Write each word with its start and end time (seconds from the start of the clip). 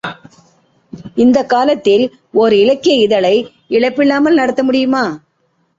இந்தக் 1.15 1.49
காலத்தில் 1.49 2.05
ஒர் 2.33 2.51
இலக்கிய 2.51 2.95
இதழை 2.95 3.35
இழப்பில்லாமல் 3.69 4.33
நடத்த 4.33 4.63
முடியுமா? 4.63 5.03